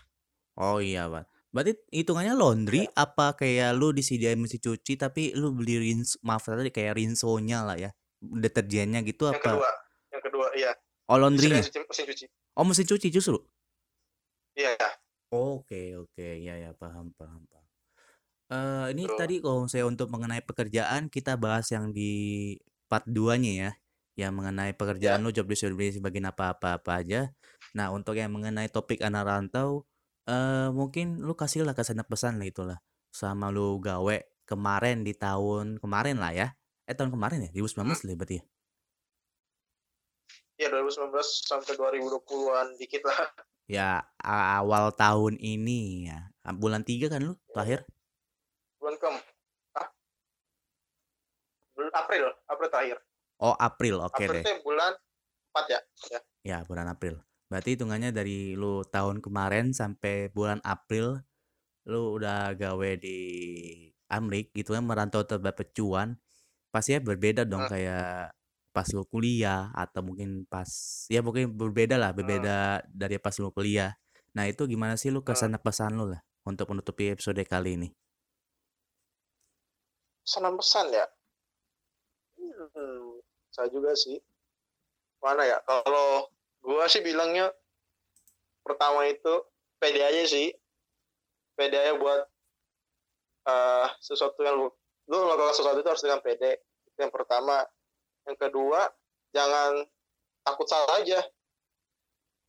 [0.61, 1.25] oh iya, Pak.
[1.51, 2.91] Berarti hitungannya laundry Ya.
[3.07, 7.75] apa kayak lu disediain mesin cuci tapi lu beli rinso, maaf tadi kayak rinsonya lah
[7.79, 9.51] ya, deterjennya gitu Yang apa?
[9.51, 9.69] kedua,
[10.11, 10.71] yang kedua iya.
[11.07, 12.25] Oh, cuci, mesin cuci.
[12.59, 13.39] Oh, mesin cuci justru.
[14.55, 14.75] Iya,
[15.33, 17.65] Oke oke, ya ya paham paham paham.
[18.45, 22.53] Eh, ini tadi kalau saya untuk mengenai pekerjaan kita bahas yang di
[22.85, 23.71] part 2-nya ya,
[24.15, 27.33] yang mengenai Ya, pekerjaan lu job description bagian apa-apa aja.
[27.73, 29.89] Nah, untuk yang mengenai topik anak rantau,
[30.29, 36.21] eh mungkin lu kasihlah kesan pesan lah itulah sama lu gawe kemarin di tahun kemarin
[36.21, 36.47] lah ya.
[36.85, 37.89] Eh tahun kemarin ya, 2019 hmm.
[37.89, 38.43] lah ya berarti ya.
[40.55, 43.25] ya 2019 sampai 2020-an dikit lah.
[43.65, 46.29] Ya awal tahun ini ya.
[46.53, 47.79] Bulan 3 kan lu Ya, terakhir?
[48.77, 49.07] bulan ke
[49.73, 49.87] ah,
[51.73, 52.97] bulan April, April terakhir.
[53.37, 53.95] Oh, April.
[53.99, 54.43] Oke April deh.
[54.61, 54.91] bulan
[55.49, 55.79] 4 ya.
[56.07, 56.19] Ya.
[56.45, 57.17] Ya, bulan April.
[57.49, 61.21] Berarti hitungannya dari lu tahun kemarin sampai bulan April
[61.85, 63.17] lu udah gawe di
[64.05, 66.17] Amrik gitu kan merantau terdapat cuan.
[66.69, 67.71] Pastinya berbeda dong Hmm.
[67.71, 68.29] kayak
[68.75, 70.67] pas lu kuliah atau mungkin pas
[71.07, 72.19] ya mungkin berbeda lah, Hmm.
[72.19, 73.95] berbeda dari pas lu kuliah.
[74.35, 75.31] Nah, itu gimana sih lu Hmm.
[75.31, 77.89] kesan pesan lu lah untuk menutupi episode kali ini?
[80.25, 81.05] Pesan-pesan ya?
[82.41, 83.21] Hmm,
[83.53, 84.17] saya juga sih.
[85.21, 85.57] Mana ya?
[85.63, 86.29] Kalau
[86.65, 87.53] gua sih bilangnya
[88.65, 89.33] pertama itu
[89.79, 90.51] pede aja sih.
[91.55, 92.21] Pede aja buat
[93.45, 94.67] eh, sesuatu yang lu
[95.05, 96.65] lu melakukan sesuatu itu harus dengan pede.
[96.89, 97.61] Itu yang pertama.
[98.25, 98.89] Yang kedua,
[99.31, 99.85] jangan
[100.41, 101.21] takut salah aja.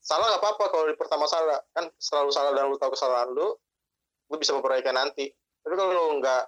[0.01, 1.61] Salah nggak apa-apa kalau di pertama salah.
[1.77, 3.53] Kan selalu salah dan lu tahu kesalahan lu,
[4.33, 5.27] lu bisa memperbaiki nanti.
[5.67, 6.45] Tapi kalau lu nggak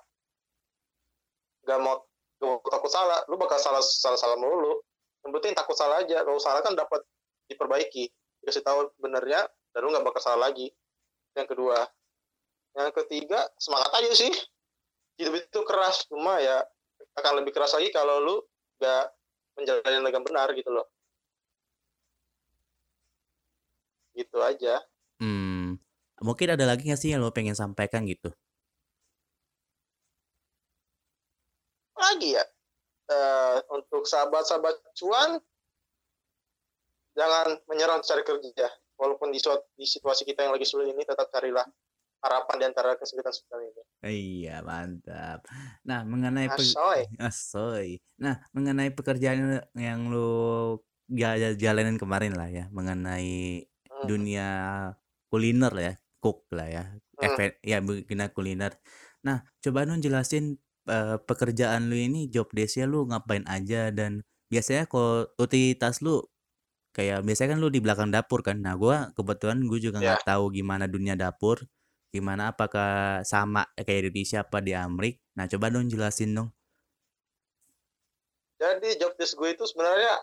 [1.69, 2.01] nggak mau
[2.38, 4.79] mau takut salah, lu bakal salah salah salah mulu.
[5.27, 6.23] Yang penting takut salah aja.
[6.23, 7.03] Kalau salah kan dapat
[7.51, 8.09] diperbaiki.
[8.38, 9.43] Dikasih tahu benernya,
[9.75, 10.71] dan lu nggak bakal salah lagi.
[11.35, 11.83] Yang kedua.
[12.79, 14.31] Yang ketiga, semangat aja sih.
[15.19, 16.62] Hidup itu keras, cuma ya
[17.19, 18.37] akan lebih keras lagi kalau lu
[18.79, 19.18] nggak
[19.59, 20.87] menjalani dengan benar gitu loh.
[24.14, 24.83] Gitu aja.
[25.18, 25.83] Hmm,
[26.23, 28.31] mungkin ada lagi nggak sih yang lo pengen sampaikan gitu?
[31.99, 32.44] lagi ya
[33.11, 35.42] eh, untuk sahabat-sahabat cuan
[37.18, 39.42] jangan menyerah untuk cari kerja walaupun di,
[39.75, 41.66] di situasi kita yang lagi sulit ini tetap carilah
[42.25, 45.39] harapan di antara kesulitan-kesulitan ini Iya, mantap.
[45.89, 47.99] Nah, mengenai asoy Asoy.
[48.23, 50.79] Nah, mengenai pekerjaan yang lu
[51.11, 54.45] ja- jalanin kemarin lah ya, mengenai Hmm, dunia
[55.31, 56.83] kuliner lah ya, cook lah ya,
[57.19, 57.27] hmm.
[57.27, 58.73] event ya dunia kuliner.
[59.27, 60.45] Nah, coba dong jelasin
[60.89, 66.23] eh, pekerjaan lu ini job desk-nya lu ngapain aja dan biasanya kalau rutinitas lu
[66.97, 68.59] kayak biasanya kan lu di belakang dapur kan.
[68.65, 71.65] Nah, gua kebetulan gue juga ya nggak tahu gimana dunia dapur,
[72.09, 72.53] gimana?
[72.53, 75.21] Apakah sama kayak Indonesia apa di Amrik.
[75.37, 76.51] Nah, coba dong jelasin dong.
[78.59, 80.18] jadi job desk gue itu sebenarnya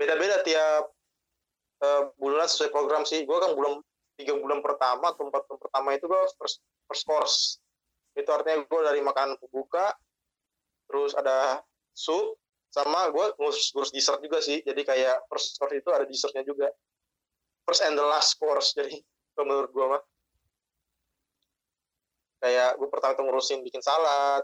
[0.00, 0.96] beda-beda tiap
[1.84, 3.28] eh, bulan sesuai program sih.
[3.28, 3.84] Gue kan belum
[4.16, 7.36] tiga bulan pertama atau empat bulan pertama itu gue first, first course.
[8.16, 9.92] Itu artinya gue dari makanan pembuka
[10.88, 12.40] terus ada sup
[12.72, 14.64] sama gue ngurus ngurus dessert juga sih.
[14.64, 16.72] Jadi kayak first course itu ada dessertnya juga.
[17.68, 18.96] First and the last course jadi
[19.36, 20.02] menurut gue mah
[22.40, 24.42] kayak gue pertama tuh ngurusin bikin salad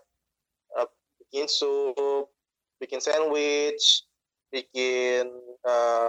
[0.76, 0.88] eh,
[1.24, 2.28] bikin sup
[2.76, 4.04] bikin sandwich
[4.52, 5.26] bikin
[5.64, 6.08] eh,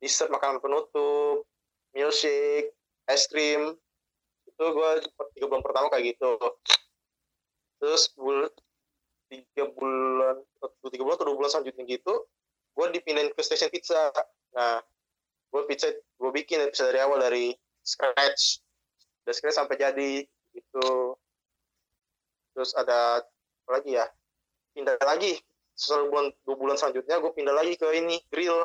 [0.00, 1.46] dessert makanan penutup
[1.92, 2.72] milkshake
[3.06, 3.76] es krim
[4.48, 4.90] itu gue
[5.36, 6.32] tiga bulan pertama kayak gitu.
[7.82, 8.46] Terus bul
[9.32, 10.36] tiga bulan
[10.92, 12.14] tiga bulan atau dua bulan selanjutnya gitu
[12.72, 14.12] gue dipindahin ke stasiun pizza.
[14.56, 14.80] Nah
[15.52, 17.52] gue pizza gue bikin pizza dari awal dari
[17.84, 18.64] scratch.
[19.22, 20.10] Dari scratch sampai jadi
[20.72, 21.12] gitu
[22.56, 24.08] terus ada apa lagi ya?
[24.72, 25.36] Pindah lagi.
[25.76, 28.64] Setelah bulan dua bulan selanjutnya gue pindah lagi ke ini grill.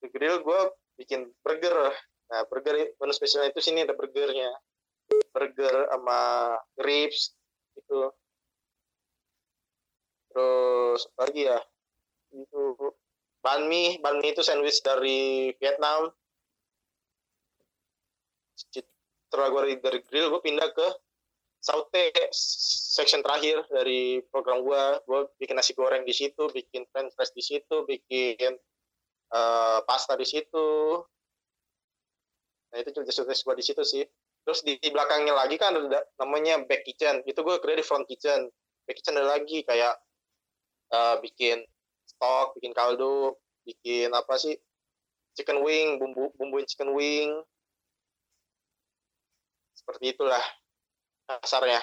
[0.00, 0.60] Ke grill gue
[1.00, 1.92] bikin burger.
[2.32, 4.52] Nah burger menu spesialnya itu sini ada burgernya.
[5.32, 6.20] Burger sama
[6.80, 7.36] ribs
[7.76, 8.12] itu
[10.32, 11.60] terus lagi ya?
[12.32, 12.76] Itu
[13.40, 16.12] banh mi banh mi itu sandwich dari Vietnam.
[18.56, 20.88] Setelah gue dari grill gue pindah ke
[21.58, 27.34] saute section terakhir dari program gue gue bikin nasi goreng di situ bikin french fries
[27.34, 28.54] di situ bikin
[29.34, 31.02] eh, pasta di situ.
[32.68, 34.04] Nah itu juga sukses gue di situ sih.
[34.46, 37.20] Terus di, di belakangnya lagi kan ada namanya back kitchen.
[37.26, 38.48] Itu gue kerja di front kitchen.
[38.86, 39.94] Back kitchen ada lagi kayak
[40.94, 41.58] eh, bikin
[42.08, 43.34] stok bikin kaldu
[43.66, 44.56] bikin apa sih?
[45.36, 47.34] Chicken wing bumbu bumbuin chicken wing.
[49.74, 50.42] Seperti itulah
[51.28, 51.80] kasarnya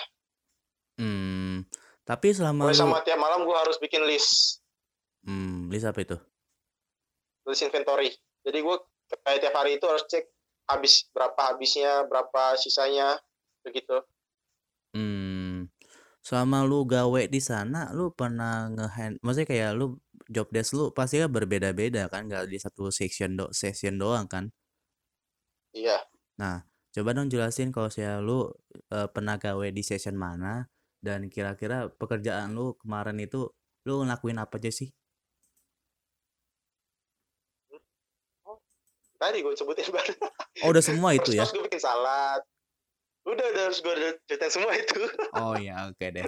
[0.95, 1.67] Hmm,
[2.08, 4.63] tapi selama lu sama tiap malam gue harus bikin list.
[5.27, 6.17] Hmm, list apa itu?
[7.45, 8.10] list inventory.
[8.45, 8.77] Jadi gue
[9.21, 10.25] kayak tiap hari itu harus cek
[10.65, 13.19] habis berapa habisnya berapa sisanya
[13.61, 14.01] begitu.
[14.95, 15.67] Hmm,
[16.24, 19.99] selama lu gawe di sana, lu pernah ngehand, maksudnya kayak lu
[20.32, 24.47] job desk lu pasti kan berbeda-beda kan, gak di satu section do session doang kan.
[25.76, 25.97] iya.
[26.39, 26.63] Nah,
[26.95, 28.47] coba dong jelasin kalau saya lu
[28.95, 30.71] eh, pernah gawe di session mana
[31.03, 33.51] dan kira-kira pekerjaan lu kemarin itu
[33.83, 34.89] lu ngelakuin apa aja sih?
[39.19, 40.15] tadi gue sebutin baru
[40.63, 41.43] Oh, udah semua itu ya?
[41.43, 42.39] gue bikin salad
[43.27, 43.93] udah udah harus gue
[44.29, 45.01] ceritain semua itu
[45.35, 46.23] Oh ya, oke deh.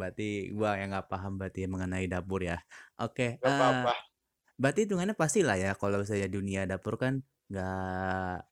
[0.00, 2.56] Berarti gua yang nggak paham berarti mengenai dapur ya.
[2.96, 3.92] Oke, gak eh apa-apa
[4.62, 7.18] berarti hitungannya pasti lah ya kalau misalnya dunia dapur kan
[7.50, 8.46] nggak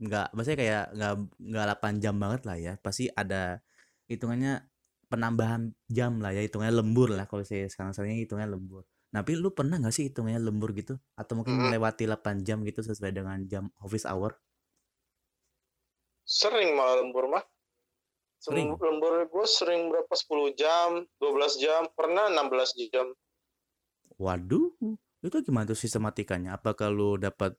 [0.00, 1.14] nggak maksudnya kayak nggak
[1.52, 2.72] nggak 8 jam banget lah ya.
[2.80, 3.60] Pasti ada
[4.08, 4.64] hitungannya
[5.10, 8.82] penambahan jam lah ya, hitungannya lembur lah kalau saya sekarang sekarang hitungannya lembur.
[9.10, 10.94] Tapi lu pernah nggak sih hitungannya lembur gitu?
[11.18, 11.66] Atau mungkin Mm-mm.
[11.68, 14.38] melewati 8 jam gitu sesuai dengan jam office hour?
[16.22, 17.42] Sering malah lembur mah.
[18.38, 18.78] Sering.
[18.78, 20.88] Lembur gue sering berapa 10 jam,
[21.18, 23.10] 12 jam, pernah 16 jam.
[24.16, 24.72] Waduh,
[25.20, 26.56] itu gimana tuh sistematikanya?
[26.56, 27.58] Apakah lu dapat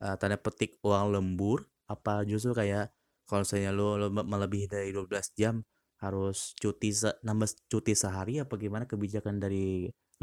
[0.00, 1.66] eh, tanda petik uang lembur?
[1.94, 2.84] Apa justru kayak
[3.28, 3.86] kalau misalnya lu
[4.16, 5.54] me- melebihi dari 12 jam
[6.02, 9.66] harus cuti se nambah cuti sehari apa gimana kebijakan dari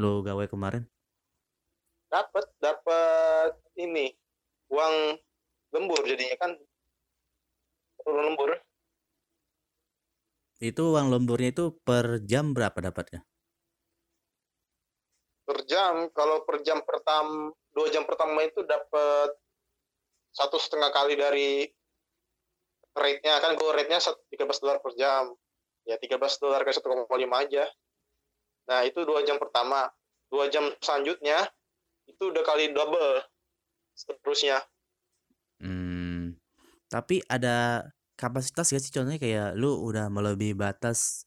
[0.01, 0.83] lu gawe kemarin?
[2.13, 4.05] Dapat dapat ini
[4.73, 4.95] uang
[5.73, 6.51] lembur jadinya kan
[8.05, 8.49] uang lembur
[10.69, 13.19] Itu uang lemburnya itu per jam berapa dapatnya?
[15.47, 15.95] per jam.
[16.17, 19.29] Kalau per jam pertama dua jam pertama itu dapat
[20.33, 21.65] satu setengah kali dari
[22.93, 25.33] rate-nya kan gue rate-nya 13 dolar per jam.
[25.87, 27.65] Ya 13 dolar ke 1,5 aja.
[28.69, 29.89] Nah itu dua jam pertama.
[30.29, 31.49] Dua jam selanjutnya
[32.05, 33.25] itu udah kali double
[33.97, 34.61] seterusnya.
[35.57, 36.37] Hmm,
[36.87, 41.25] tapi ada kapasitas gak sih contohnya kayak lu udah melebihi batas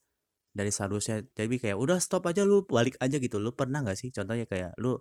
[0.53, 4.13] dari seharusnya jadi kayak udah stop aja lu balik aja gitu lu pernah nggak sih
[4.13, 5.01] contohnya kayak lu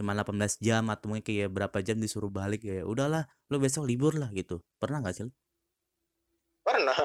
[0.00, 4.16] cuma 18 jam atau mungkin kayak berapa jam disuruh balik ya udahlah lu besok libur
[4.16, 5.28] lah gitu pernah nggak sih?
[6.64, 6.96] Pernah.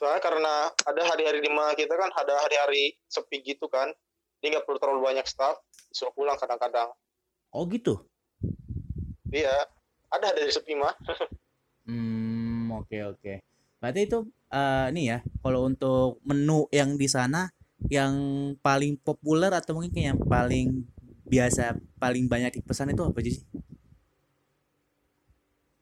[0.00, 3.92] Soalnya karena ada hari-hari di mana kita kan ada hari-hari sepi gitu kan.
[4.40, 5.60] Dia nggak perlu terlalu banyak staff,
[5.92, 6.88] disuruh pulang kadang-kadang.
[7.52, 8.06] oh gitu
[9.28, 9.56] Iya,
[10.08, 10.94] ada dari sepi mah.
[11.88, 13.34] hmm oke oke
[13.80, 14.18] berarti itu
[14.52, 17.48] eh nih ya kalau untuk menu yang di sana
[17.88, 18.14] yang
[18.60, 20.84] paling populer atau mungkin yang paling
[21.28, 23.44] biasa paling banyak dipesan itu apa aja sih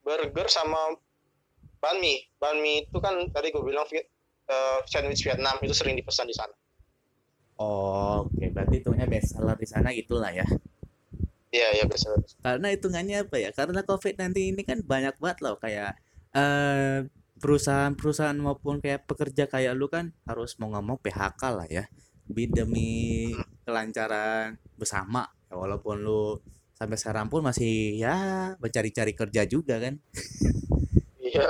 [0.07, 0.95] Burger sama
[1.83, 2.15] banh mi.
[2.39, 6.55] Banh mi itu kan tadi gue bilang eh, sandwich Vietnam itu sering dipesan di sana.
[7.57, 8.45] Oh, oke.
[8.53, 10.47] Berarti hitungnya best seller di sana gitulah ya.
[11.51, 12.13] Iya, iya biasa.
[12.43, 13.49] Karena hitungannya apa ya?
[13.51, 15.99] Karena COVID-19 ini kan banyak banget loh kayak
[16.31, 21.85] eh perusahaan-perusahaan maupun kayak pekerja kayak lu kan harus mau ngomong PHK lah ya.
[22.27, 23.43] Demi Hmm.
[23.63, 25.36] kelancaran bersama.
[25.47, 26.21] Ya, walaupun lu
[26.77, 28.15] sampai sekarang pun masih ya
[28.61, 29.95] mencari-cari kerja juga kan.
[31.21, 31.49] Iya.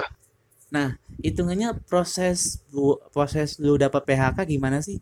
[1.25, 4.97] Hitungannya proses bu- proses lu dapat PHK gimana sih?